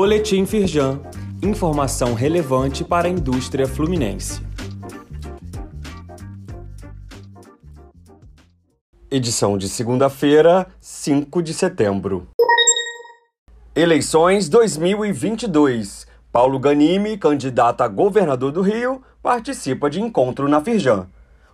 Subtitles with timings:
[0.00, 1.00] Boletim Firjan.
[1.42, 4.40] Informação relevante para a indústria fluminense.
[9.10, 12.28] Edição de segunda-feira, 5 de setembro.
[13.74, 16.06] Eleições 2022.
[16.30, 21.08] Paulo Ganimi, candidato a governador do Rio, participa de encontro na Firjan.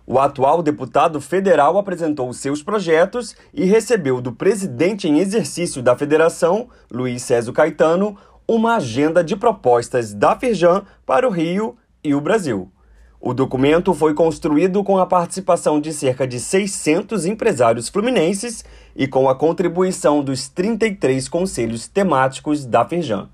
[0.05, 6.69] O atual deputado federal apresentou seus projetos e recebeu do presidente em exercício da federação,
[6.91, 8.15] Luiz César Caetano,
[8.47, 12.71] uma agenda de propostas da Firjan para o Rio e o Brasil.
[13.19, 18.63] O documento foi construído com a participação de cerca de 600 empresários fluminenses
[18.95, 23.29] e com a contribuição dos 33 conselhos temáticos da Firjan.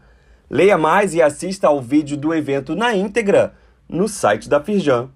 [0.50, 3.54] Leia mais e assista ao vídeo do evento na íntegra
[3.90, 5.10] no site da Firjan.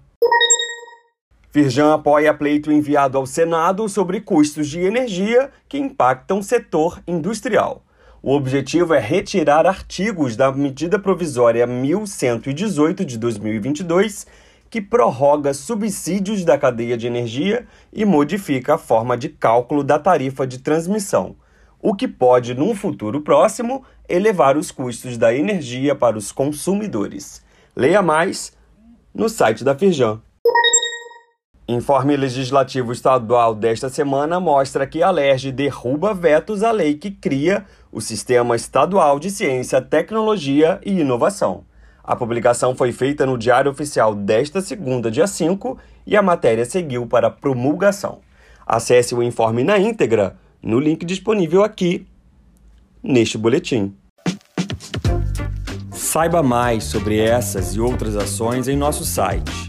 [1.50, 7.85] Firjan apoia pleito enviado ao Senado sobre custos de energia que impactam o setor industrial.
[8.26, 14.26] O objetivo é retirar artigos da medida provisória 1118 de 2022,
[14.68, 20.44] que prorroga subsídios da cadeia de energia e modifica a forma de cálculo da tarifa
[20.44, 21.36] de transmissão,
[21.80, 27.44] o que pode, num futuro próximo, elevar os custos da energia para os consumidores.
[27.76, 28.52] Leia mais
[29.14, 30.20] no site da Firjan.
[31.68, 37.64] Informe legislativo estadual desta semana mostra que a LERJ derruba vetos à lei que cria
[37.90, 41.64] o Sistema Estadual de Ciência, Tecnologia e Inovação.
[42.04, 47.04] A publicação foi feita no Diário Oficial desta segunda, dia 5, e a matéria seguiu
[47.04, 48.20] para promulgação.
[48.64, 52.06] Acesse o informe na íntegra no link disponível aqui
[53.02, 53.92] neste boletim.
[55.90, 59.68] Saiba mais sobre essas e outras ações em nosso site